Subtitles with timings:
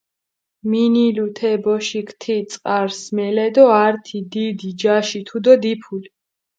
[0.69, 6.05] მინილუ თე ბოშიქ თი წყარს მელე დო ართი დიდი ჯაში თუდო დიფულჷ.